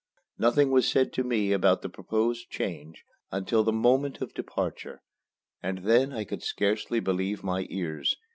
[0.39, 5.03] Nothing was said to me about the proposed change until the moment of departure,
[5.61, 8.15] and then I could scarcely believe my ears.